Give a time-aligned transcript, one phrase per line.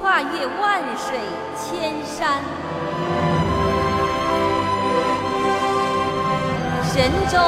[0.00, 1.18] 跨越万水
[1.56, 2.42] 千山，
[6.84, 7.38] 神州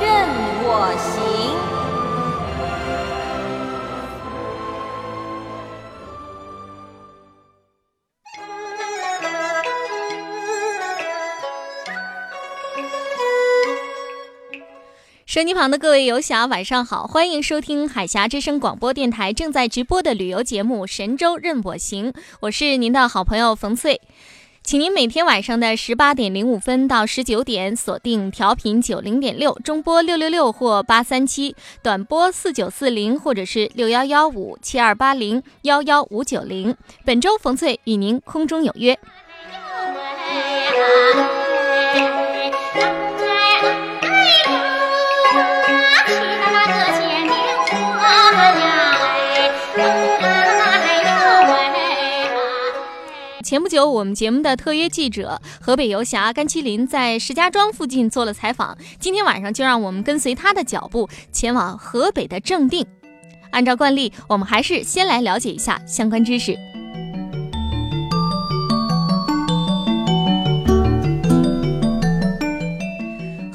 [0.00, 0.28] 任
[0.64, 0.68] 我
[0.98, 1.27] 行。
[15.28, 24.00] 手机旁的各位游侠，晚上好，欢迎收听海峡之声广播电台正在直播的旅游节目《神州任我行》，我是您的好朋友冯翠，
[24.62, 36.74] 请您每天晚上的十八点零五分到十九点锁定调频九零点六，中波六六六或八三七，短波四九四零或者是六幺幺五七二八零幺幺五九零。
[37.04, 38.98] 本周冯翠与您空中有约。
[53.48, 58.76] 前不久，我们节目的特约记者河北游侠甘麒麟在石家庄附近做了采访。
[59.00, 62.84] 今天晚上就让我们跟随他的脚步，前往河北的正定。
[63.50, 66.54] 按照惯例，我们还是先来了解一下相关知识。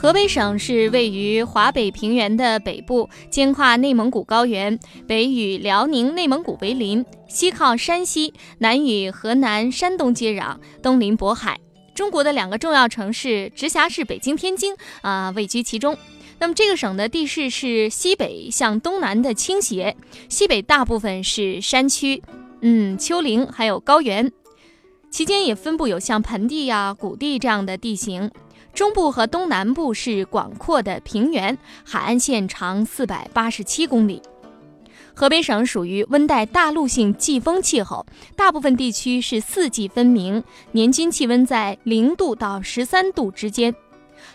[0.04, 4.78] 河北省是位于华北平原的北部，兼跨内蒙古高原，
[5.08, 11.58] 北与辽宁、内蒙古为邻，西靠山西，南与河南、山东接壤，东临渤海。
[11.96, 15.98] 中国的两个重要城市直辖市北京、天津啊位居其中。
[16.38, 19.96] 那么这个省的地势是西北向东南的倾斜，
[20.28, 22.22] 西北大部分是山区，
[22.60, 24.30] 嗯，丘陵还有高原，
[25.10, 28.30] 其间也分布有像盆地呀、谷地这样的地形。
[28.74, 34.22] 中部和东南部是广阔的平原，海岸线长四百八十七公里。
[35.14, 38.04] 河北省属于温带大陆性季风气候，
[38.36, 43.76] 大部分地区是四季分明，年均气温在零度到十三度之间。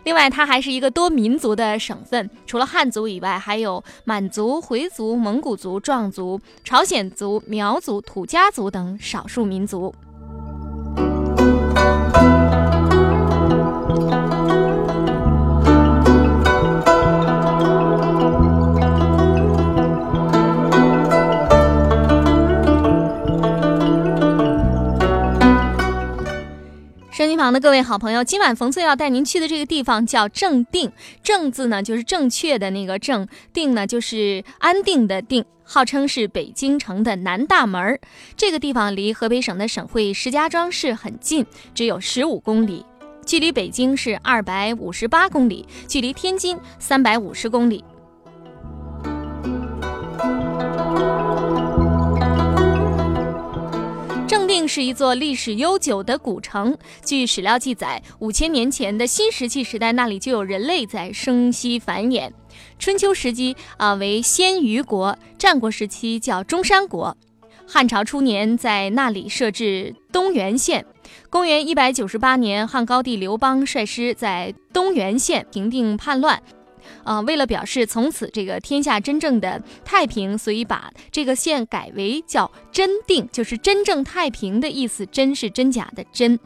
[0.05, 9.93] 另外，它还是一个多民族的省份，除了汉族以外，还有满族、回族、蒙古族、壮族、朝鲜族、苗族、土家族等少数民族。
[27.19, 30.93] 收音旁的各位好朋友，今晚冯翠要带您去的这个地方叫正定。
[31.21, 35.45] 正字呢，就是正确的那个正；定呢，就是安定的定。
[35.65, 38.01] 号称是北京城的南大门儿。
[38.37, 42.87] 这个地方离河北省的省会石家庄市很近，只有十五公里，
[43.27, 47.83] 距离北京是二百五十八公里，距离天津三百五十公里。
[54.59, 56.77] 定是一座历史悠久的古城。
[57.05, 62.29] 据史料记载，五千年前的新石器时代，那里就有人类在生息繁衍。
[62.77, 67.15] 春秋时期啊，为鲜虞国；战国时期叫中山国；
[67.69, 70.85] 汉朝初年在那里设置东原县。
[71.31, 76.43] 公元一百九十八年，汉高帝刘邦率师在东原县平定叛乱。
[77.05, 85.07] 啊，为了表示从此这个天下真正的太平，所以把这个县改为叫真定，就是真正太平的意思。
[85.07, 86.39] 真是真假的真。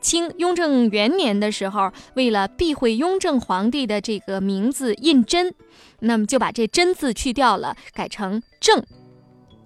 [0.00, 5.52] 清雍正元年的时候，为了避讳雍正皇帝的这个名字胤禛，
[6.00, 8.82] 那么就把这真字去掉了，改成正，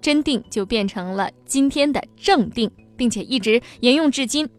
[0.01, 4.49] 真定就变成了今天的正定，并且一直沿用至今。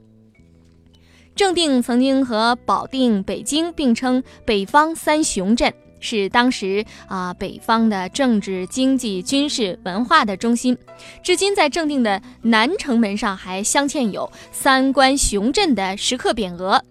[1.35, 5.73] 正定曾经和保定、北京并称北方三雄镇。
[6.05, 10.77] 是当时啊北方的政治、经济、军事、文化的中心。
[11.23, 16.83] 至今，在正定的南城门上还镶嵌有“三关雄镇”的石刻匾额。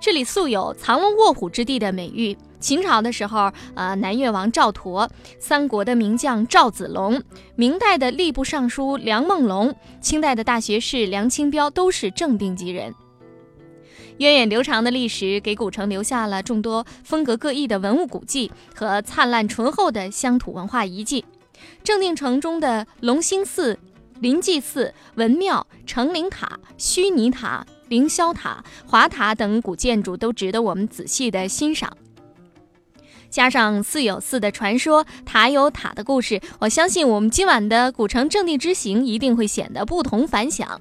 [0.00, 2.38] 这里素有“藏龙卧虎之地”的美誉。
[2.60, 5.08] 秦朝的时候，呃，南越王赵佗，
[5.40, 7.20] 三国的名将赵子龙，
[7.56, 12.94] 明代的吏部尚书梁梦龙，清代的大学士梁清标，都是正定籍人。
[14.18, 21.24] 源远流长的历史给古城留下了众多风格各异的文物古迹和灿烂醇厚的乡土文化遗迹。
[21.84, 23.78] 正定城中的龙兴寺、
[24.18, 31.96] 临济寺、文庙、成灵塔、须弥塔、凌霄塔、华塔等古建筑都值得我们仔细的欣赏。
[33.30, 40.80] 加上寺有寺的传说，塔有塔的故事，我相信我们今晚的古城正定之行一定会显得不同凡响。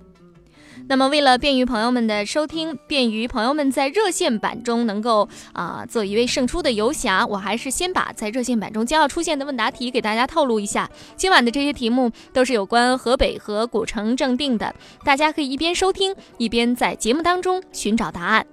[0.89, 10.89] 那么，为了便于朋友们的收听，便于朋友们在热线版中能够啊做一位胜出的游侠，我还是先把在热线版中将要出现的问答题给大家透露一下。
[11.17, 14.73] 今晚的这些题目都是有关河北和古城正定的，
[15.03, 18.47] 大家可以一边收听，一边在节目当中寻找答案。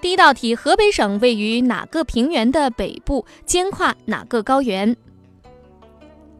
[0.00, 4.96] 第一道题：河北省位于哪个平原的北部，兼跨哪个高原？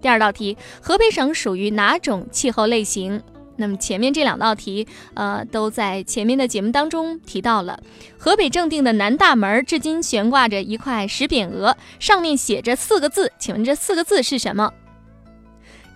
[0.00, 3.20] 第二道题：河北省属于哪种气候类型？
[3.58, 7.78] 那么前面这两道题，呃，都在前面的节目当中提到了。
[8.16, 14.72] 河北正定的南大门至今悬挂着一块石匾额，上面写着四个字，请问这四个字是什么？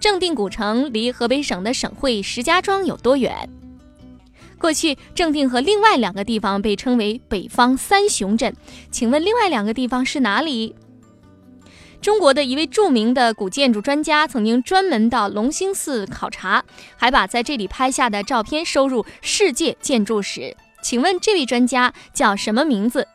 [0.00, 3.49] 正定古城离河北省的省会石家庄有多远？
[4.58, 8.55] 过去，正定和另外两个地方被称为北方三雄镇。
[8.91, 10.75] 请问，另外两个地方是哪里？
[12.03, 16.65] 中国的一位著名的古建筑专家曾经专门到龙兴寺考察，
[16.97, 20.41] 还把在这里拍下的照片收入《世界建筑史》。
[20.83, 23.07] 请问，这位专家叫什么名字？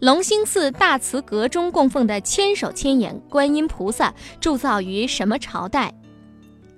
[0.00, 5.94] 龙兴寺大慈阁中供奉的千手千眼观音菩萨铸造于什么朝代？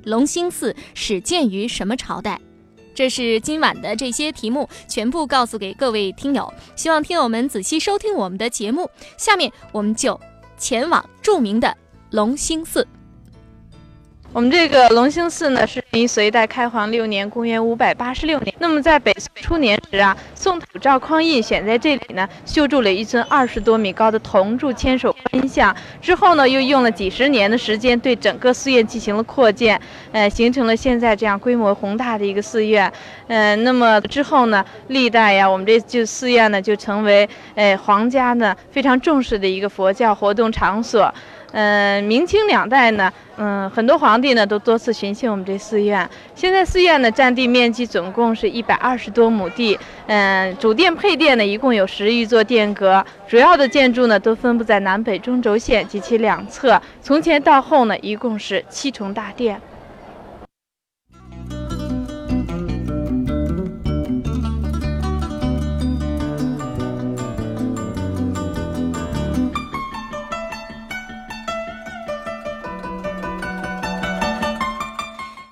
[0.05, 2.41] 龙兴寺始建于什么朝代？
[2.95, 6.53] 这是今晚的这些题目，全部告诉给各位听友。
[6.77, 8.89] 希望听友们仔细收听我们的节目。
[9.17, 10.19] 下面我们就
[10.61, 11.75] 前往著名的
[12.11, 12.87] 龙兴寺。
[14.33, 18.55] 我们这个龙兴寺呢，是于隋代开皇六年，公元五百八十六年。
[18.61, 25.75] 那么在北宋初年时啊，宋太祖赵匡胤选在这里呢，修筑了一尊二十多米高的铜铸千手观音像。
[26.01, 29.81] 之后呢，又用了几十年的时间，对整个寺院进行了扩建，
[30.13, 32.91] 呃，形成了现在这样规模宏大的一个寺院。
[33.27, 41.13] 嗯，那么之后呢，历代呀，我们这就寺院呢，就成为呃皇家呢非常重视的一个佛教活动场所。
[41.53, 46.09] 嗯，明清两代呢，嗯，很多皇帝呢都多次巡幸我们这寺院。
[46.35, 59.61] 现在寺院呢占地面积总共是一百二十多亩地，嗯，主殿配殿呢一共有十余座殿阁，主要的建筑呢都分布在南北中轴线及其两侧，从前到后呢一共是七重大殿。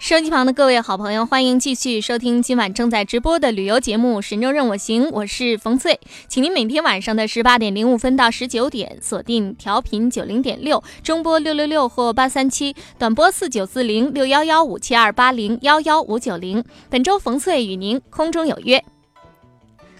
[0.09, 16.65] 收音机旁的各位好朋友，欢迎继续收听今晚正在直播的旅游节目《神州任我行》，我是冯翠，请您每天晚上的十八点零五分到十九点锁定调频九零点六，中波六六六或八三七，短波四九四零六幺幺五七二八零幺幺五九零。
[16.89, 18.83] 本周冯翠与您空中有约。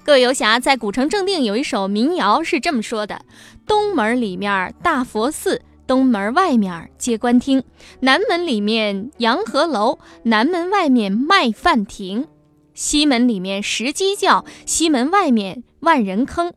[0.03, 3.21] 各位游侠，在古城正定有一首民谣是这么说的：
[3.67, 5.61] 东门里面大佛寺。
[5.89, 7.65] 东门外面接官厅，
[8.01, 12.29] 南门里面洋河楼，南门外面卖饭亭，
[12.75, 16.53] 西门里面石鸡叫，西门外面万人坑，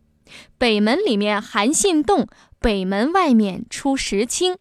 [0.58, 2.28] 北门里面韩信洞，
[2.60, 4.58] 北门外面出石青。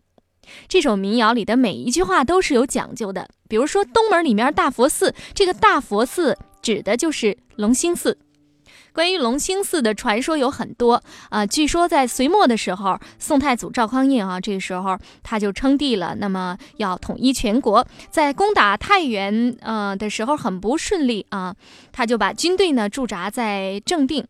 [0.68, 3.28] 这首民谣里的每一句话都是有讲究的。
[3.48, 8.16] 比如说，东门里面大佛寺，这个大佛寺指的就是龙兴寺。
[8.92, 21.54] 关于龙兴寺的传说有很多啊，据说在隋末的时候，宋太祖赵匡胤啊，这个时候他就称帝了，那么要统一全国，在攻打太原呃的时候很不顺利啊，
[21.92, 24.26] 他就把军队呢驻扎在正定。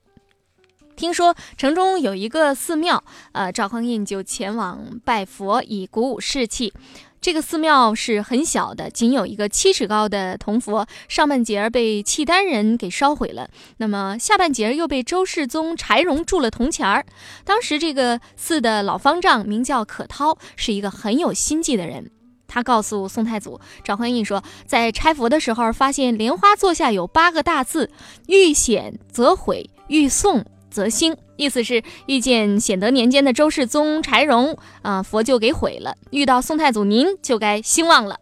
[1.01, 3.03] 听说城中有一个寺庙，
[3.33, 6.75] 呃，赵匡胤就前往拜佛，以鼓舞士气。
[7.23, 17.07] 这个寺庙是很小的，仅有一个七尺高的铜佛，上半截儿被契丹人给烧毁了，那么下半截儿又被周世宗柴荣铸了铜钱儿。
[17.47, 22.11] 当时这个寺的老方丈名叫可涛，是一个很有心计的人。
[22.47, 27.91] 他告诉宋太祖赵匡胤说，在拆佛的时候发现莲花座下有八个大字
[28.29, 38.17] ：“遇险则毁，遇送则兴，意思是遇见显德年间的周世宗柴荣啊，佛就给毁了；遇到宋太祖您，就该兴旺了。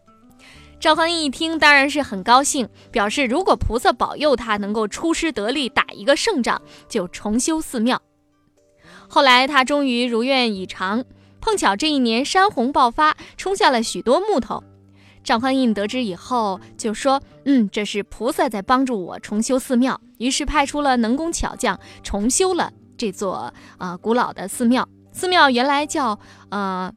[0.81, 8.01] 赵匡胤一听，当然是很高兴，表示如果菩萨保佑他能够出师得力，打一个胜仗，就重修寺庙。
[9.09, 11.05] 后来他终于如愿以偿，
[11.41, 14.63] 碰巧这一年山洪爆发，冲下了许多木头。
[15.25, 24.89] 赵匡胤得知以后，就说：“嗯，这是菩萨在帮助我重修寺庙。”于是派出了能工巧匠，重修了这座啊古老的寺庙。
[25.13, 26.19] 寺庙原来叫
[26.51, 26.93] 呃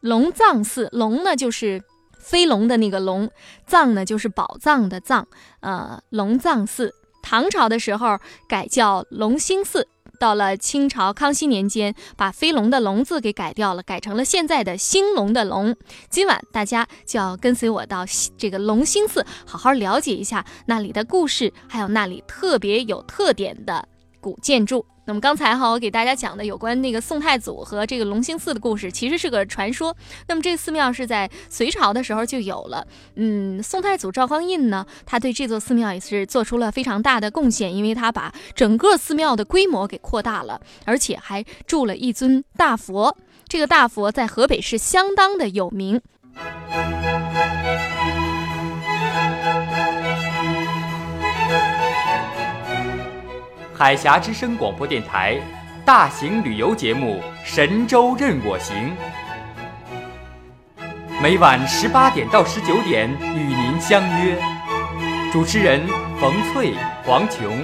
[0.00, 1.82] 龙藏寺，龙呢就是。
[2.18, 3.30] 飞龙的那个龙，
[3.68, 5.28] 藏呢就是宝藏的藏，
[5.60, 6.92] 呃，龙藏寺。
[7.22, 8.18] 唐朝的时候
[8.48, 9.86] 改叫龙兴寺，
[10.18, 15.76] 到了清朝康熙年间，把飞龙的龙字给改掉了，改成了现在的兴隆的隆。
[16.10, 18.04] 今晚大家就要跟随我到
[18.36, 23.86] 这个隆兴寺，好好了解一下那里的故事，还有那里特别有特点的
[24.20, 24.84] 古建筑。
[25.06, 29.96] 那么刚才哈，我给大家讲的有关那个宋太祖和这个隆兴寺的故事，其实是个传说。
[30.28, 32.86] 那么这寺庙是在隋朝的时候就有了。
[33.14, 43.16] 嗯，宋太祖赵匡胤呢，他对这座寺庙也是做出了非常大的贡献，因为他把整个寺庙的规模给扩大了，而且还铸了一尊大佛。
[43.48, 46.00] 这个大佛在河北是相当的有名。
[53.78, 55.38] 海峡之声广播电台
[55.84, 58.74] 大型旅游节目《神州任我行》，
[61.22, 64.42] 每晚十八点到十九点与您相约。
[65.30, 65.86] 主持人
[66.18, 67.62] 冯翠、黄琼。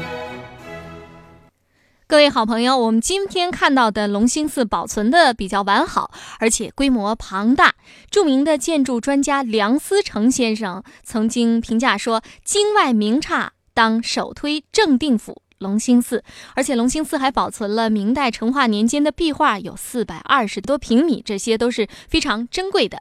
[2.07, 7.73] 各位好朋友，我们今天看到的隆兴寺保存的比较完好，而且规模庞大。
[8.11, 16.23] 著名的建筑专家梁思成先生曾经评价说：“京外名刹，当首推正定府。”隆兴寺，
[16.54, 22.99] 而且隆兴寺还保存了明代成化年间的壁画，有四百二十多平米，这些都是非常珍贵的。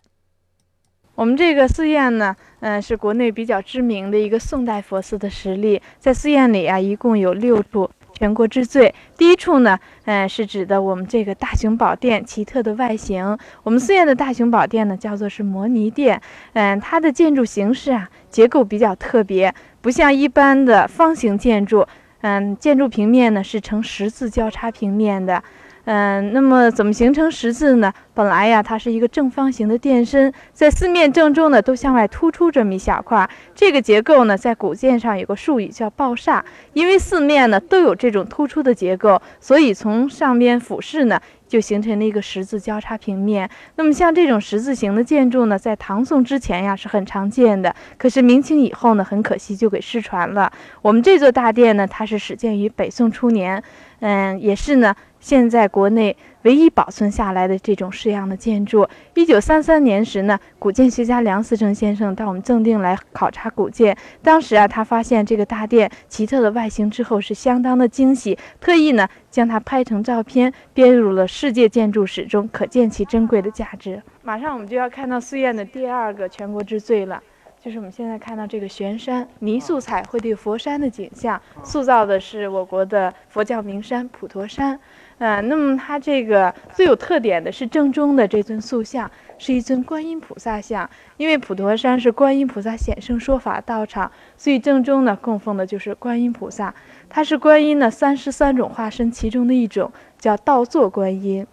[1.15, 5.81] 我们这个寺院呢，嗯，是国内比较知名的一个宋代佛寺的实例。
[5.99, 8.95] 在寺院里啊，一共有六处全国之最。
[9.17, 13.37] 第一处呢，嗯，是指的我们这个大雄宝殿奇特的外形。
[13.61, 16.19] 我们寺院的大雄宝殿呢，叫做是摩尼殿。
[16.53, 21.85] 嗯，它的建筑形式啊，结构比较特别，不像一般的方形建筑。
[22.21, 25.43] 嗯，建筑平面呢是呈十字交叉平面的，
[25.85, 27.91] 嗯，那么怎么形成十字呢？
[28.13, 33.29] 本来呀，它是一个正方形的殿身，在四面正中呢都向外突出这么一小块。
[33.55, 36.41] 这个结构呢，在古建上有个术语叫抱煞，
[36.73, 41.19] 因为四面呢都有这种突出的结构，所以从上边俯视呢。
[41.51, 43.50] 就形成了一个十字交叉平面。
[43.75, 47.75] 那么像这种十字形的建筑呢，在唐宋之前呀是很常见的。
[47.97, 50.50] 可是明清以后呢，很可惜就给失传了。
[50.81, 53.61] 我们这座大殿呢，它是始建于北宋初年，
[54.01, 54.93] 嗯，也是呢。
[55.20, 74.01] 现在国内唯一保存下来的这种式样的建筑，一九三三年时呢，古建学家梁思成先生到我们正定来考察古建，当时啊，他发现这个大殿奇特的外形之后，是相当的惊喜，特意呢将它拍成照片，编入了世界建筑史中，可见其珍贵的价值。
[74.24, 77.22] 马上我们就要看到寺院的第二个全国之最了。
[77.63, 84.79] 就是我们现在看到这个悬山泥塑彩绘的佛山的景象，塑造的是我国的佛教名山普陀山。
[85.19, 90.89] 嗯，那么它这个最有特点的是正中的这尊塑像，是一尊观音菩萨像。
[91.17, 96.73] 因为普陀山是观音菩萨显圣说法道场，所以正中呢供奉的就是观音菩萨。
[97.07, 101.45] 它是观音的三十三种化身其中的一种，叫倒坐观音。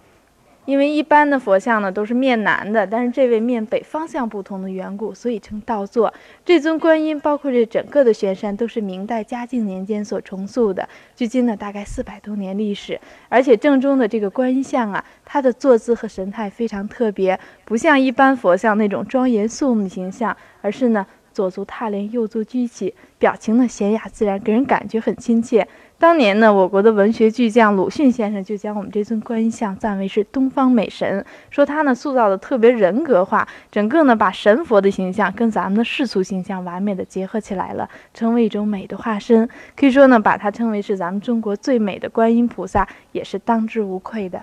[0.69, 6.13] 因为一般的佛像呢都是面南的，但是这位面北方向不同的缘故，所以称倒坐。
[6.45, 13.01] 这尊观音，包括这整个的悬山，都是明代嘉靖年间所重塑的，距今呢大概四百多年历史。
[13.31, 25.67] 而且正中的这个观音像啊，它的坐姿和神态非常特别，不像一般佛像那种庄严肃穆的形象，而是呢左足踏莲，右足居起，表情呢娴雅自然，给人感觉很亲切。
[26.01, 39.49] 当年呢，我国的文学巨匠鲁迅先生就将我们这尊观音像赞为是东方美神，说他呢塑造的特别人格化，整个呢把神佛的形象跟咱们的世俗形象完美的结合起来了，成为一种美的化身。
[39.75, 44.41] 可以说呢，把它称为是咱们中国最美的观音菩萨，也是当之无愧的。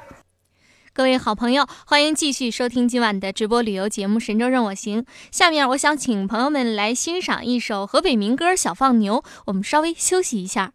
[0.92, 5.04] 各位好朋友，欢迎继续收听今晚的直播旅游节目《神州任我行》。
[5.32, 10.74] 下面我想请朋友们来欣赏一首河北民歌《小放牛》，我们稍微休息一下。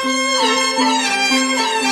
[0.00, 1.87] 什么人？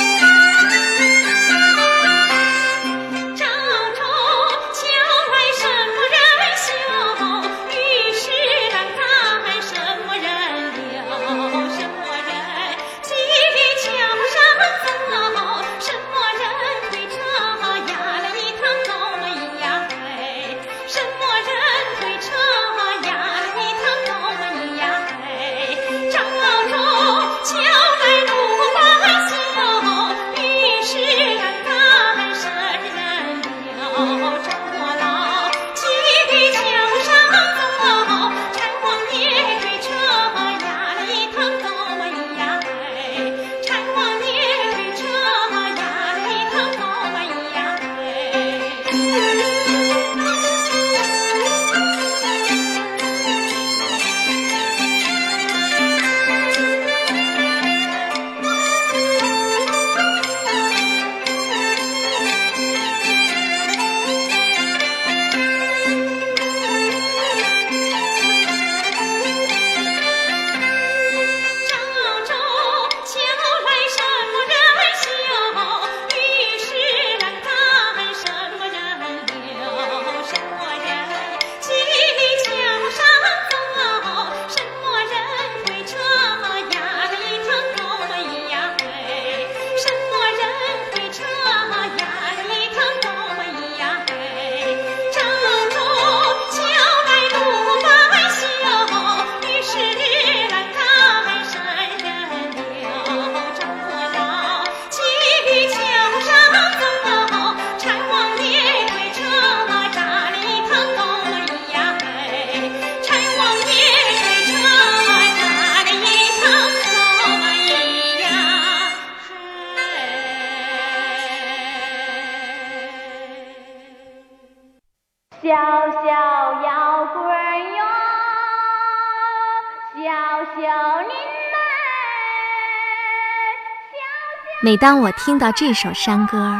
[134.67, 136.53] 每当我听到这首山歌，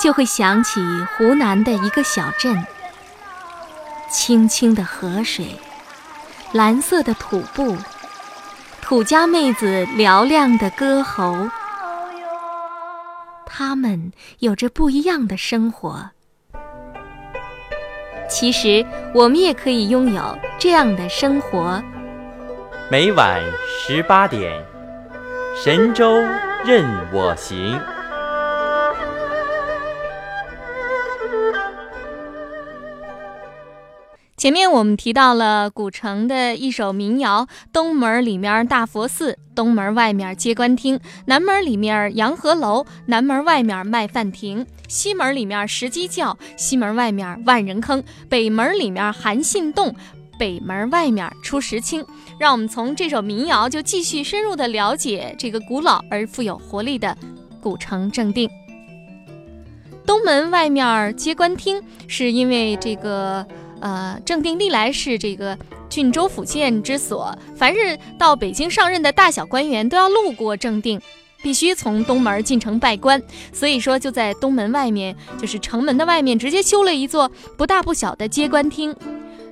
[0.00, 0.80] 就会想起
[1.16, 2.66] 湖南的一个小镇。
[4.10, 5.46] 清清的河水，
[6.50, 7.76] 蓝色的土布，
[8.82, 11.48] 土家妹子嘹亮的歌喉，
[13.46, 14.10] 他们
[14.40, 16.10] 有着不一样的生活。
[18.28, 18.84] 其实，
[19.14, 21.80] 我们也可以拥有这样的生活。
[22.90, 24.60] 每晚十八点，
[25.54, 26.20] 神州
[26.68, 27.80] 任我行。
[34.36, 49.96] 前面我们提到了古城的一首民谣：东门里面大佛寺，东门外面接官厅；南门里面洋河楼，南门外面卖饭亭；西门里面石鸡叫，西门外面万人坑；北门里面韩信洞，
[50.38, 52.04] 北门外面出石青。
[52.38, 57.16] 让我们从这首民谣就继续深入的了解这个古老而富有活力的
[57.60, 58.48] 古城正定。
[60.06, 63.46] 东门外面接官厅，是因为这个。
[63.80, 65.56] 呃，正定历来是这个
[65.88, 71.00] 郡州府县之所，凡是到北京上任的大小官员都要路过正定，
[71.44, 73.22] 必须从东门进城拜官。
[73.52, 78.92] 所以说，就在东门外面，就是城门的外面，直接修了一座不大不小的接官厅。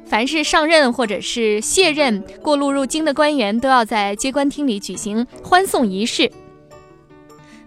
[0.07, 6.31] 凡是上任或者是卸任过路入京的官员，都要在接官厅里举行欢送仪式。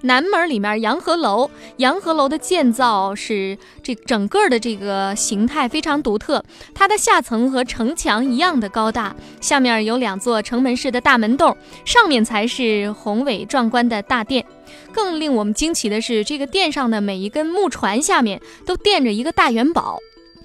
[0.01, 6.41] 南门里面洋河楼，洋河楼的建造是这整个的这个形态非常独特，
[6.73, 14.45] 它的下层和城墙一样的高大，下面有两座城门式的大门洞，上面才是宏伟壮观的大殿。
[14.93, 19.99] 更令我们惊奇的是，这个殿上的每一根木船下面都垫着一个大元宝。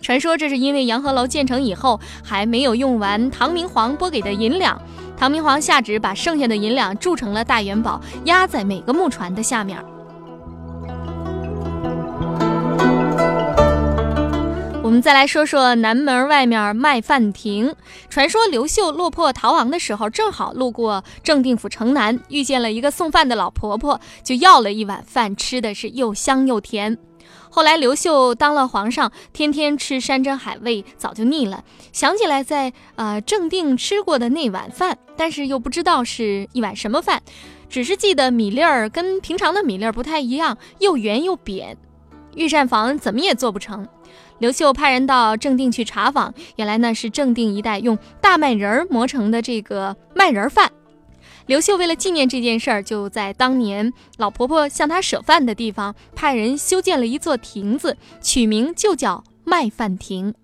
[0.05, 4.79] 传说这是因为洋河楼建成以后还没有用完唐明皇拨给的银两。
[5.17, 9.83] 唐明皇下旨，把剩下的银两铸成了大元宝，压在每个木船的下面。
[14.83, 17.75] 我们再来说说南门外面卖饭亭。
[18.11, 26.99] 传说刘秀落魄逃亡的时候，正好路过正定府城南，遇见了一个送饭的老婆婆，就要了一碗饭，吃的是又香又甜。
[27.55, 31.63] 后来刘秀当了皇上，天天吃山珍海味，早就腻了。
[31.93, 37.23] 想起来在呃正定吃过的那碗饭，但是又不知道是一碗什么饭，
[37.69, 41.77] 只是记得米粒儿跟平常的米粒儿不太一样，又圆又扁。
[42.35, 43.87] 御膳房怎么也做不成。
[44.41, 50.73] 刘秀派人到正定去查访，原来那是正定一带用大麦仁儿磨成的这个麦仁儿饭。
[51.47, 60.35] 刘秀为了纪念这件事儿，就在当年老婆婆向他舍饭的地方，派人修建了一座亭子，取名就叫麦饭亭。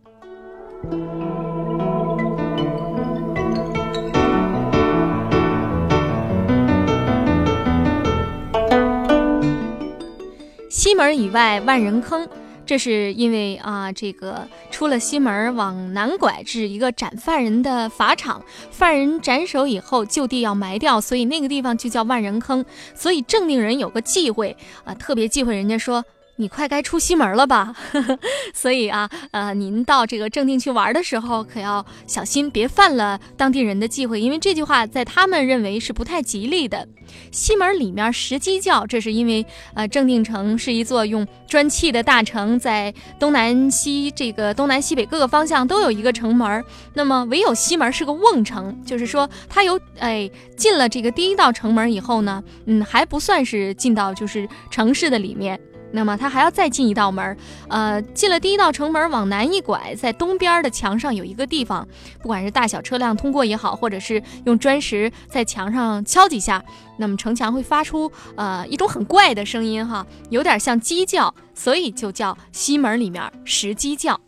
[10.68, 12.28] 西门以外万人坑。
[12.70, 22.64] 这是因为啊，这个出了西门往南拐，至一个斩犯人的法场，犯人斩首以后就地要埋掉，所以那个地方就叫万人坑。
[22.94, 26.04] 所以正定人有个忌讳啊，特别忌讳人家说。
[26.40, 27.76] 你快该出西门了吧？
[28.54, 36.88] 所以啊，呃，您到这个正定去玩的时候，可要小心，别犯了当地人的忌讳，因为这句话在他们认为是不太吉利的。
[37.30, 55.60] 西门里面石鸡叫，这是因为呃，正定城是一座用砖砌的大城，在东南西这个东南西北各个方向都有一个城门，那么唯有西门是个瓮城，就是说它有哎进了这个第一道城门以后呢，嗯，还不算是进到就是城市的里面。
[55.92, 57.36] 那么他还要再进一道门，
[57.68, 61.86] 呃，进了第一道城门，往南一拐，在东边的墙上有一个地方，
[62.20, 66.62] 不管是大小车辆通过也好，或者是用砖石在墙上敲几下，
[66.96, 74.20] 那么城墙会发出呃一种很怪的声音哈，有点像鸡叫，所以就叫西门里面石鸡叫。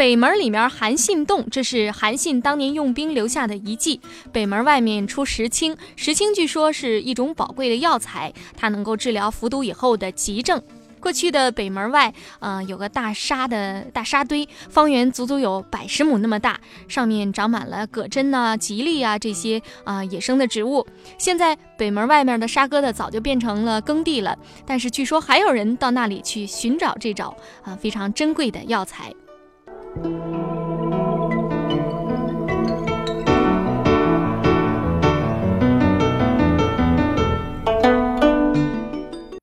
[0.00, 4.00] 北门里面韩信洞，这是韩信当年用兵留下的遗迹。
[4.32, 10.62] 北门外面出石青，石青据说是一种宝贵的药材，它能够治疗服毒以后的急症。
[11.00, 16.58] 过去的北门外，呃，有个大沙的大沙堆，方圆足足有百十亩那么大，
[16.88, 20.86] 上面长满了葛针呐、吉利啊这些啊野生的植物。
[21.18, 24.34] 现在北门外面的沙疙瘩早就变成了耕地了，
[24.64, 29.12] 但是据说还有人到那里去寻找这种啊非常珍贵的药材。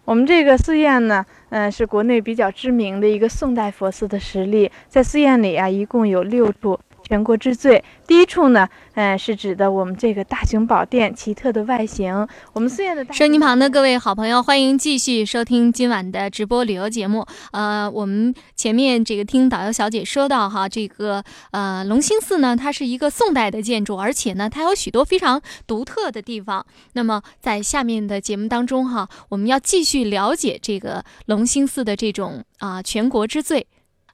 [0.05, 4.71] 我们这个寺院呢，嗯，是国内比较知名的一个宋代佛寺的实例。
[4.88, 6.79] 在寺院里啊，一共有六处。
[7.08, 7.82] 全国之最。
[8.06, 12.28] 第一处呢，嗯，是指的我们这个大雄宝殿奇特的外形。
[12.52, 17.26] 我们寺院的收音旁的各位好朋友，欢迎继续收听今晚的直播旅游节目。
[17.52, 26.65] 呃，我们前面这个听导游小姐说到哈，这个呃隆兴寺呢，它是一个宋代的建筑，而且呢，它有许多非常独特的地方。
[26.93, 33.65] 那么在下面的节目当中哈，我们要继续了解这个隆兴寺的这种啊全国之最。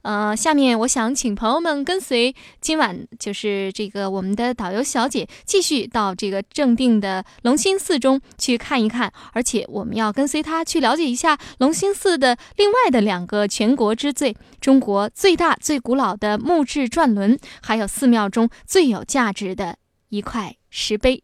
[0.03, 19.77] 呃，下面我想请朋友们跟随今晚就是这个我们的导游小姐继续到这个正定的隆兴寺中去看一看，而且我们要跟随她去了解一下隆兴寺的另外的两个全国之最：中国最大最古老的木质转轮，还有寺庙中最有价值的
[20.09, 21.23] 一块石碑。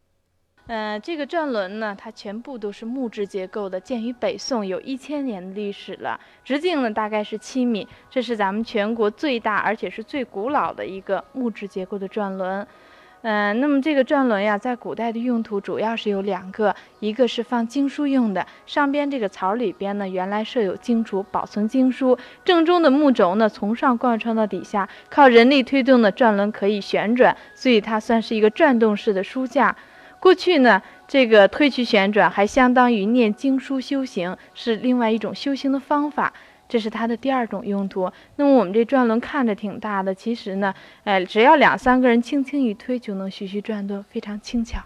[0.69, 6.19] 呃，这个转轮呢，它全部都是木质结构的，建于北宋，有一千年的历史了。
[6.45, 12.67] 直径呢大概是七米，这是咱们全国最大而且是最古老的一个木质结构的转轮。
[13.23, 29.75] 嗯，那么这个转轮呀，在古代的用途主要是有两个，一个是放经书用的，上边这个槽里边呢，原来设有经橱保存经书，正中的木轴呢，从上贯穿到底下，靠人力推动的转轮可以旋转，所以它算是一个转动式的书架。
[30.19, 36.33] 过去呢，这个推去旋转还相当于念经书修行，是另外一种修行的方法，
[36.67, 38.11] 这是它的第二种用途。
[38.35, 40.73] 那么我们这转轮看着挺大的，其实呢，
[41.05, 44.81] 哎，只要两三个人轻轻一推，就能徐徐转动，非常轻巧。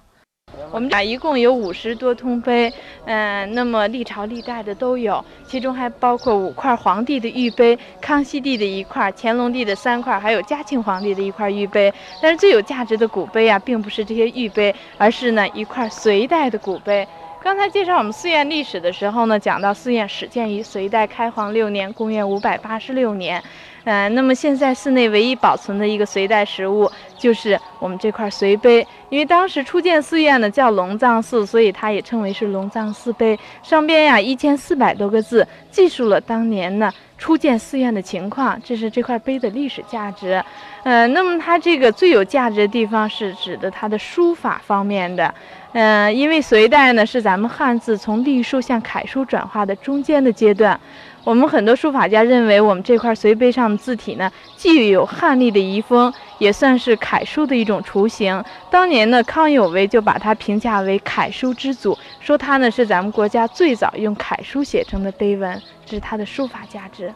[0.72, 2.72] 我们俩一共有五十多通碑，
[3.06, 11.94] 嗯，那么历朝历代的都有，其中还包括五块皇帝的玉碑，康熙帝的一块，乾隆帝的三块，还有嘉庆皇帝的一块玉碑。
[12.22, 17.08] 但是最有价值的古碑啊，并不是这些玉碑，而是呢一块隋代的古碑。
[17.42, 23.44] 刚才介绍我们寺院历史的时候呢，讲到寺院始建于隋代开皇六年，公元五百八十六年。
[23.86, 28.86] 嗯，那么现在寺内唯一保存的一个隋代实物，就是我们这块隋碑。
[29.10, 33.38] 因为当时初建寺院呢叫龙藏寺，所以它也称为是龙藏寺碑。
[33.62, 38.60] 上边呀一千四百多个字，记述了当年呢初建寺院的情况。
[38.64, 40.42] 这是这块碑的历史价值。
[40.84, 45.34] 呃，那么它这个最有价值的地方是指的它的书法方面的。
[45.74, 50.80] 嗯，因为隋代呢是咱们汉字从隶书向楷书转化的中间的阶段。
[51.26, 58.44] 我们很多书法家认为，我们这块隋碑上的字体呢，既有汉隶的遗风，也算是楷书的一种雏形。
[58.70, 67.14] 当年呢，康有为就把它评价为楷书之祖，说它呢是咱们国家最早用楷书写成的碑文，这是它的书法价值。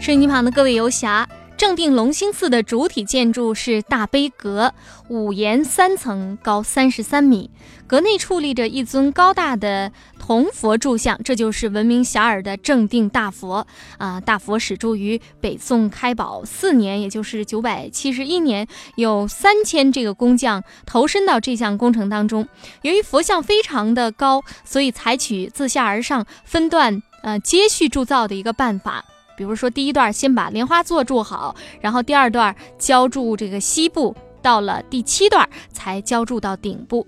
[0.00, 1.26] 收音机旁的各位游侠。
[1.56, 4.74] 正定隆兴寺的主体建筑是大悲阁，
[5.08, 7.48] 五檐三层，高三十三米。
[7.86, 13.66] 阁内矗立着一尊高大的铜佛柱像，这就是闻名遐迩的正定大佛
[13.98, 14.20] 啊！
[14.20, 22.48] 大佛始铸于北宋开宝四年，也就是九百七十一年，有三千这个工匠投身到这项工程当中。
[22.82, 29.04] 由于佛像非常的高，所以采取自下而上分段呃接续铸造的一个办法。
[29.36, 37.06] 比如说，第一段先把莲花座铸好，然后第二段浇筑这个西部，到了第七段才浇筑到顶部。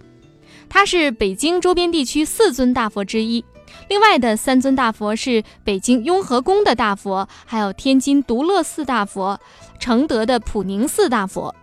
[0.69, 3.45] 它是北京周边地区四尊大佛之一，
[3.89, 9.41] 另外的三尊大佛是北京雍和宫的大佛，还有天津独乐寺大佛、
[9.79, 11.55] 承德的普宁寺大佛。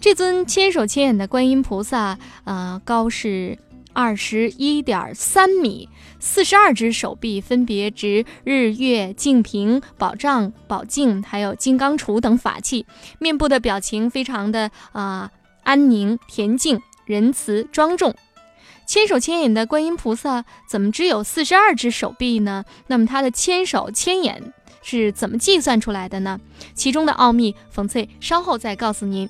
[0.00, 3.58] 这尊千手千眼的观音菩萨，呃，高是。
[3.94, 5.86] 二十一点三米，
[6.24, 12.86] 四十二只手臂分别执日月净瓶、宝杖、宝镜，还有金刚杵等法器。
[13.18, 15.32] 面部的表情非常的啊
[15.64, 18.14] 安宁恬静、仁慈庄重。
[18.86, 22.64] 千手千眼的观音菩萨怎么只有四十二只手臂呢？
[22.86, 26.38] 那么他的千手千眼是怎么计算出来的呢？
[26.72, 29.22] 其中的奥秘，冯翠稍后再告诉您。
[29.22, 29.28] 音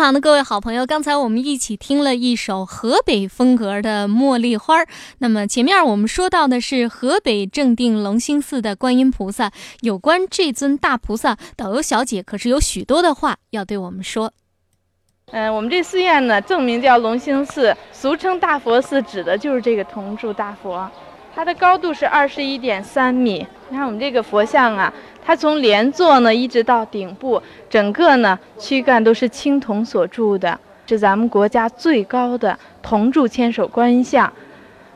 [0.00, 4.80] 旁的各位好朋友，刚才我们一起听了一首河北风格的《茉莉花》。
[5.18, 14.32] 那么前面我们说到的是河北正定龙兴寺的观音菩萨，有关这尊大菩萨，导游小姐可是有许多的话要对我们说。
[15.32, 20.90] 嗯，我们这寺院呢，正名叫龙兴寺，俗称大佛寺，指的就是这个铜铸大佛。
[21.34, 23.46] 它的高度是二十一点三米。
[23.68, 24.92] 你看我们这个佛像啊，
[25.24, 34.30] 它从莲座呢一直到顶部，整个呢躯干都是青铜所铸的，是咱们国家最高的铜铸千手观音像。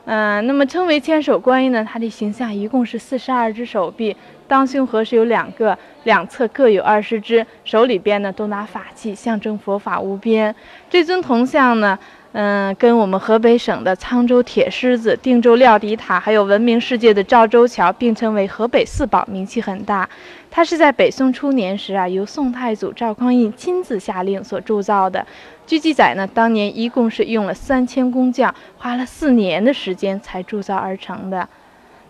[0.07, 4.15] 嗯，那么称为千手观音呢，它的形象一共是四十二只手臂，
[4.47, 10.53] 当胸合是有两个，两侧各有二十只，手里边呢都拿法器，象征佛法无边。
[10.89, 11.97] 这尊铜像呢。
[12.37, 20.09] 嗯，跟我们河北省的沧州铁狮子、定州料底塔，还有闻名世界的赵州桥并称为河北四宝，名气很大。
[20.51, 25.25] 它是在北宋初年时啊，由宋太祖赵匡胤亲自下令所铸造的。
[25.65, 31.47] 据记载呢，当年一共是用了三千工匠，花了四年的时间才铸造而成的。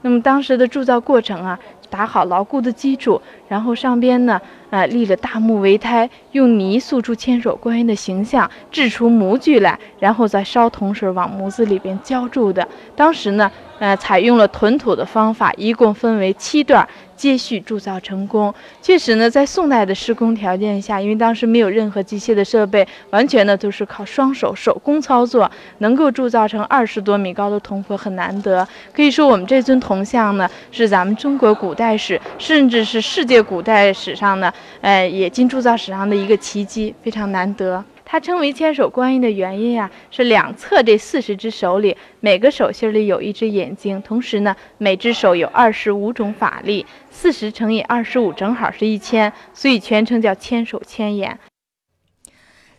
[0.01, 4.39] 那么当时的铸造过程啊，打好牢固的基础，然后上边呢。
[4.71, 12.67] 呃，立了大木为胎，用泥塑出千手观音的形象，制出模具来，然后再烧铜水往模子里边浇筑的。
[12.93, 16.85] 当时呢，呃，采用了屯土的方法，一共分为七段。
[17.15, 25.49] 接续铸造成功，确实呢，在宋代的施工条件下，因为当时没有任何机械的设备，完全呢都是靠双手手工操作，
[25.79, 28.67] 能够铸造成二十多米高的铜佛很难得。
[28.93, 37.83] 可以说，我们这尊铜像呢，是咱们中国古代史，甚至是世界古代史上呢，呃，冶金铸造史上的一个奇迹，非常难得。
[38.07, 51.39] 它称为千手观音的原因呀，是两侧这四十只手里，每个手心里有一只眼睛，同时呢，每只手有二十五种法力，四十乘以二十五正好是一千，所以全称叫千手千眼。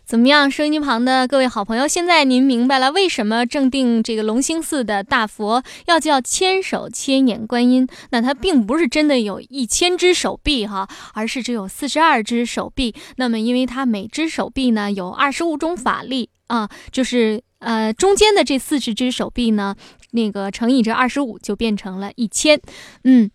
[0.05, 7.85] 怎么样，收音机旁的各位好朋友，现在您明白了为什么正定这个龙兴寺的大佛要叫千手千眼观音？
[8.11, 12.93] 那它并不是真的有一千只手臂哈，而是只有四十二只手臂。
[13.17, 19.75] 那么，因为它每只手臂呢有二十五种法力啊，就是呃中间的这四十只手臂呢，
[20.11, 22.61] 那个乘以这二十五就变成了一千。
[23.03, 23.29] 嗯，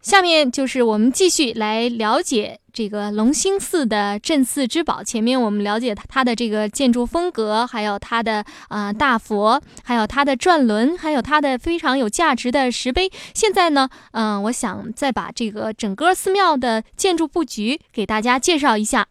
[0.00, 2.60] 下面就是我们继续来了解。
[2.72, 13.10] 这个龙兴寺的镇寺之宝，前面我们了解它它的这个建筑风格，还有它的啊大佛，还有它的转轮，还有它的非常有价值的石碑。
[13.34, 19.08] 现在呢，嗯，我想再把这个整个寺庙的建筑布局给大家介绍一下。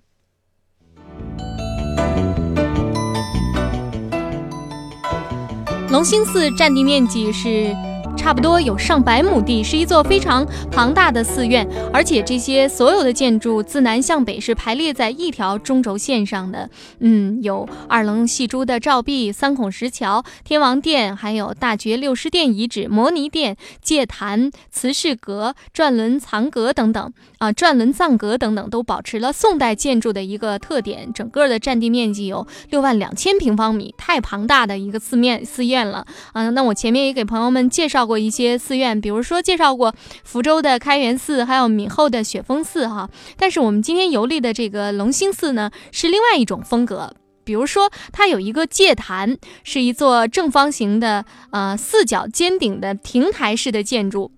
[5.89, 7.76] 龙兴寺占地面积是。
[8.17, 16.69] 差不多有上百亩地，是一座非常庞大的寺院，而且这些所有的建筑自南向北是排列在一条中轴线上的。
[16.99, 27.13] 嗯，有二棱细珠的照壁、三孔石桥、天王殿，还有大觉六师殿遗址、摩尼殿、戒坛、慈氏阁、转轮藏阁等等。
[27.38, 31.13] 啊，转轮藏阁等等都保持了宋代建筑的一个特点。
[31.13, 36.06] 整个的占地面积有六万两千平方米，太庞大的一个寺面寺院了。
[36.34, 39.93] 啊，那我前面也给朋友们介绍过一些寺院，比如说介绍过
[40.24, 43.10] 福州的开元寺，还有闽后的雪峰寺哈。
[43.38, 47.14] 但是我们今天游历的这个龙兴寺呢，是另外一种风格。
[47.43, 54.32] 比如说，它有一个戒坛，是一座正方形的呃四角尖顶的亭台式的建筑。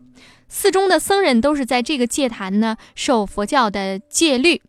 [0.48, 4.62] 寺中的僧人都是在这个戒坛呢受佛教的戒律，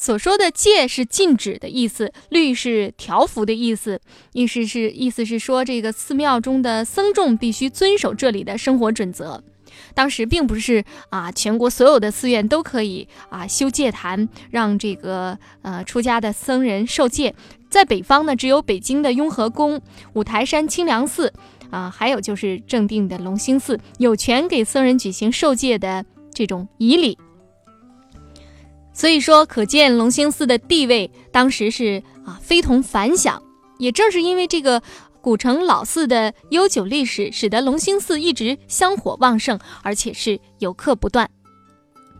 [0.00, 4.00] 所说的戒是禁止的意思，律是条幅的意思，
[4.32, 9.42] 意思是意思是说这个寺庙中的僧众必须遵守这里的生活准则。
[9.94, 17.34] 当时并不是啊，全国所有的寺院都可以啊修戒坛，让这个呃出家的僧人受戒。
[17.68, 19.80] 在北方呢，只有北京的雍和宫、
[20.14, 21.32] 五台山清凉寺。
[21.70, 27.18] 啊，还有就是正定的龙兴寺有权给僧人举行受戒的这种仪礼，
[28.98, 33.40] 所以说可见龙兴寺的地位当时是啊非同凡响。
[33.78, 34.82] 也正是因为这个
[35.20, 41.30] 古城老寺的悠久历史，使得龙兴寺一直香火旺盛，而且是游客不断。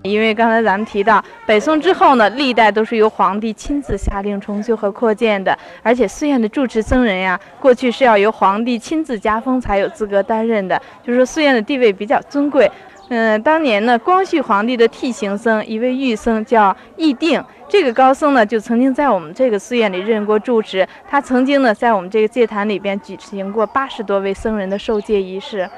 [0.04, 12.70] 因为刚才咱们提到，北宋之后呢，历代都是由皇帝亲自下令重修和扩建的，而且寺院的住持僧人呀，过去是要由皇帝亲自加封才有资格担任的，就是说寺院的地位比较尊贵。
[13.08, 25.68] 嗯，当年呢，光绪皇帝的替行僧一位御僧叫义定，这个高僧呢，就曾经在我们这个寺院里任过住持，他曾经呢，在我们这个戒坛里边举行过八十多位僧人的受戒仪式。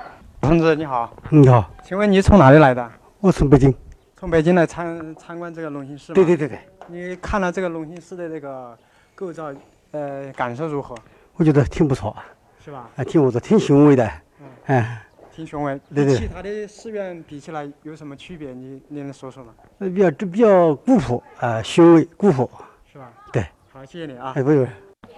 [0.40, 2.90] 同志你好，你好，请问你从哪里来的？
[3.20, 3.72] 我从北京。
[4.16, 6.58] 从北京来参参观这个龙兴寺对对对对。
[6.88, 8.76] 你看了这个龙兴寺的这个
[9.14, 9.50] 构造，
[9.92, 10.94] 呃，感受如何？
[11.36, 12.14] 我觉得挺不错，
[12.62, 12.90] 是吧？
[12.96, 14.10] 啊，挺不错，挺雄伟的，
[14.40, 15.02] 嗯哎，
[15.40, 15.80] 挺雄伟。
[15.94, 18.52] 对对其他的寺院比起来有什么区别？
[18.52, 19.52] 你你能说说吗？
[19.78, 22.48] 那比较这比较古朴，啊，雄伟古朴，
[22.92, 23.10] 是吧？
[23.32, 23.42] 对。
[23.72, 24.34] 好，谢谢你啊。
[24.36, 24.66] 哎，不用，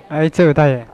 [0.09, 0.87] 哎，这位大爷，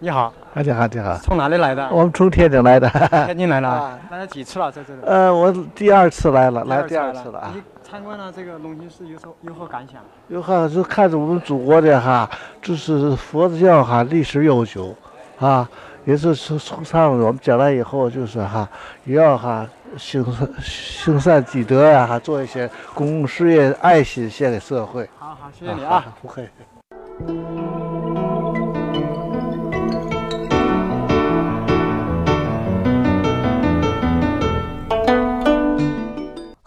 [0.00, 1.88] 你好，啊，你好，你好，从哪里来的？
[1.92, 2.88] 我们从天津来的。
[3.26, 3.98] 天津来了啊。
[4.10, 4.72] 来了几次了？
[4.72, 5.02] 在这里？
[5.04, 7.52] 呃，我第二次来了，来第二次了啊。
[7.54, 10.02] 你参观了这个龙兴寺有所有何感想？
[10.26, 12.28] 有哈是看着我们祖国的哈，
[12.60, 14.92] 就是佛教哈历史悠久，
[15.38, 15.68] 啊，
[16.04, 18.68] 也是从从上我们将来以后就是哈，
[19.04, 25.08] 也要哈行善行善积德呀、哈，做一些公共事业，爱心献给社会。
[25.18, 26.04] 好好，谢谢你啊。
[26.20, 27.83] 不客气。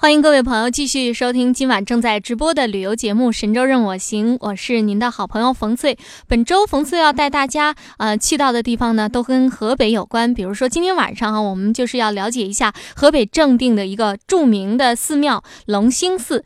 [0.07, 5.97] 欢迎各位朋友继续收听今晚正在直播的旅游节目《神州任我行》，我是您的好朋友冯翠。
[6.29, 10.33] 本周冯翠要带大家呃去到的地方呢，都跟河北有关。
[10.33, 16.45] 比如说今天晚上啊，我们就是要了解一下河北正定的一个著名的寺庙龙兴寺。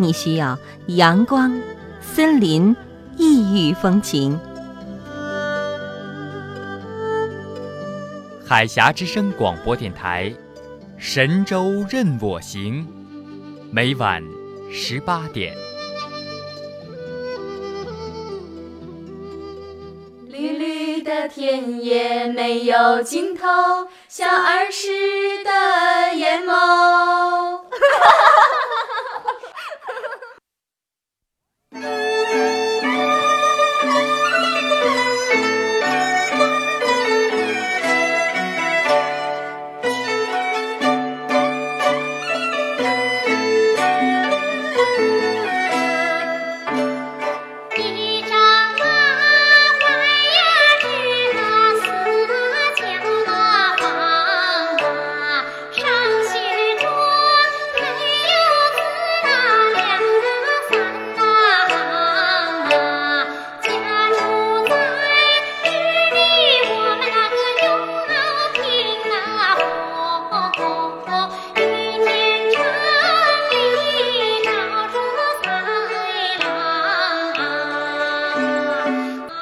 [0.00, 1.60] 你需要阳光、
[2.00, 2.74] 森林、
[3.18, 4.40] 异域风情。
[8.46, 10.30] 海峡之声广播电台，
[10.96, 12.86] 《神州任我行》，
[13.70, 14.24] 每晚
[14.72, 15.54] 十八点。
[20.30, 23.44] 绿绿的田野没有尽头，
[24.08, 24.88] 像儿时
[25.44, 27.60] 的眼眸。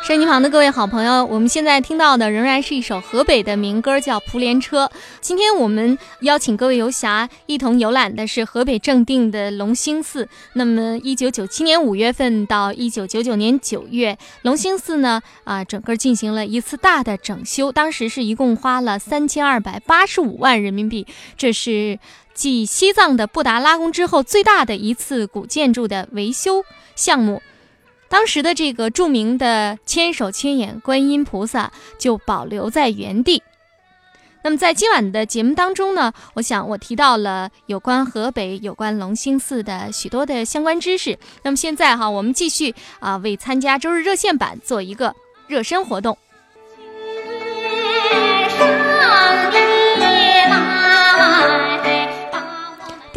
[0.09, 4.87] 收音机旁的各位好朋友，我们现在听到的仍然是一首河北的民歌，叫《蒲莲车》。
[5.21, 10.27] 今天我们邀请各位游侠一同游览的是河北正定的龙兴寺。
[10.55, 21.07] 那么，一九九七年五月份到一九九九年九月，龙兴寺呢啊，整个进行了一次大的整修，当时是一共花了三千二百八十五万人民币，
[21.37, 21.99] 这是
[22.33, 26.65] 继西藏的布达拉宫之后最大的一次古建筑的维修
[26.97, 27.43] 项目。
[28.09, 33.43] 当时的这个著名的千手千眼观音菩萨就保留在原地。
[34.43, 41.19] 那么在今晚的节目当中呢，我想我提到了有关河北、有关龙兴寺的许多的相关知识。
[41.43, 45.15] 那么现在哈，我们继续啊，为参加周日热线版做一个
[45.49, 46.17] 热身活动。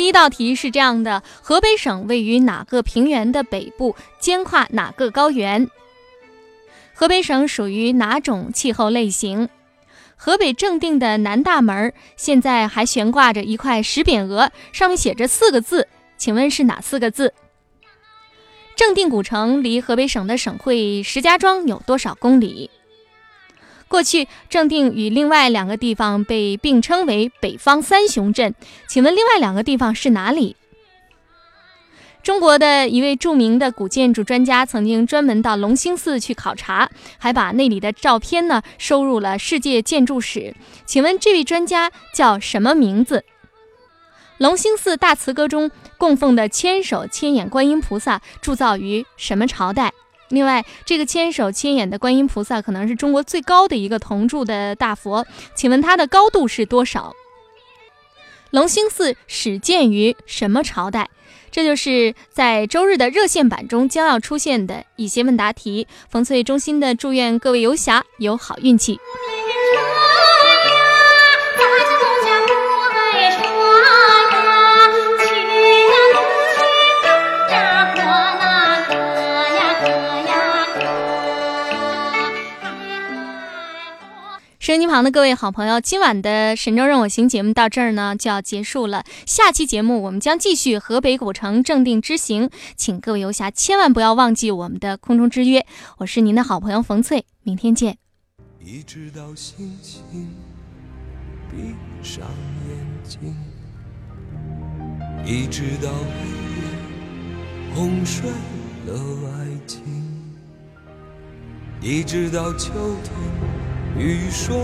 [0.02, 5.70] 第一道题是这样的：河北省位于哪个平原的北部，肩跨哪个高原？
[6.96, 9.48] 河北省属于哪种气候类型？
[10.16, 15.88] 河北正定的南大门现在还悬挂着一块石匾额，上面写着四个字，
[16.18, 17.36] 请问是哪四个字？
[18.76, 22.72] 正定古城离河北省的省会石家庄有多少公里？
[23.92, 28.56] 过去，正定与另外两个地方被并称为“北方三雄镇”，
[28.88, 30.56] 请问另外两个地方是哪里？
[32.24, 40.56] 中国的一位著名的古建筑专家曾经专门到龙兴寺去考察，还把那里的照片呢收入了世界建筑史。
[40.86, 43.26] 请问这位专家叫什么名字？
[44.38, 49.92] 龙兴寺大慈歌中供奉的千手千眼观音菩萨铸造于什么朝代？
[50.32, 57.14] 另外，这个千手千眼的观音菩萨可能是中国最高的一个铜铸的大佛，请问它的高度是多少？
[58.50, 61.10] 龙兴寺始建于什么朝代？
[61.52, 65.86] 这就是在周日的热线版中将要出现的一些问答题。
[66.10, 69.00] 冯翠衷心的祝愿各位游侠有好运气。
[84.62, 89.04] 收音机旁的各位好朋友，今晚的《神州任我行》节目到这儿呢就要结束了。
[89.26, 95.66] 下期节目我们将继续河北古城正定之行，请各位游侠千万不要忘记我们的空中之约。
[95.98, 97.98] 我是您的好朋友冯翠，明天见。
[98.64, 100.30] 一直到星星
[101.50, 101.74] 闭
[102.08, 102.28] 上
[102.68, 103.36] 眼睛，
[105.26, 108.30] 一直到黑夜哄睡
[108.86, 108.94] 了
[109.26, 109.82] 爱情，
[111.82, 112.70] 一直到秋
[113.04, 113.51] 天。
[113.98, 114.56] 雨说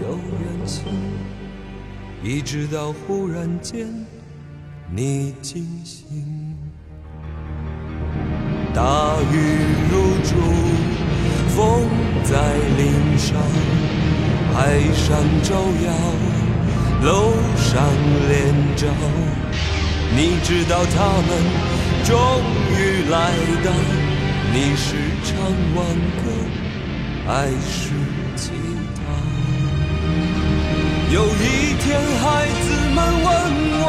[0.00, 0.84] 有远行，
[2.22, 3.86] 一直到忽然间
[4.90, 6.56] 你惊醒。
[8.72, 9.34] 大雨
[9.90, 10.36] 如注，
[11.48, 11.82] 风
[12.24, 13.36] 在林上，
[14.54, 15.54] 海上照
[15.84, 15.92] 耀，
[17.04, 17.82] 楼上
[18.28, 18.86] 连着。
[20.16, 21.28] 你知道他们
[22.04, 22.14] 终
[22.72, 23.32] 于来
[23.64, 23.70] 到，
[24.54, 25.36] 你是唱
[25.74, 25.86] 完
[26.22, 26.24] 歌，
[27.26, 27.90] 还是？
[31.12, 33.26] 有一天，孩子们问
[33.82, 33.84] 我，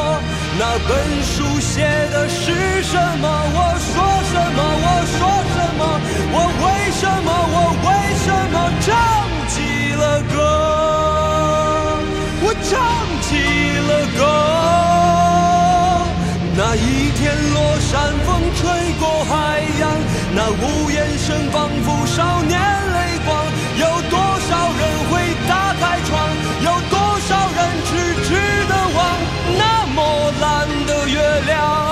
[0.57, 0.91] 那本
[1.21, 3.29] 书写的是什么？
[3.53, 3.93] 我说
[4.25, 4.59] 什么？
[4.81, 5.19] 我说
[5.53, 5.81] 什么？
[6.33, 6.65] 我为
[6.97, 7.29] 什么？
[7.53, 7.89] 我为
[8.25, 8.89] 什么唱
[9.53, 9.53] 起
[9.93, 10.03] 了
[10.33, 10.35] 歌？
[12.41, 12.73] 我唱
[13.21, 13.29] 起
[13.87, 14.19] 了歌。
[16.57, 17.91] 那一天，落山
[18.25, 18.59] 风吹
[18.99, 19.83] 过海洋，
[20.33, 23.10] 那呜咽声仿佛少年泪。
[31.31, 31.90] 的亮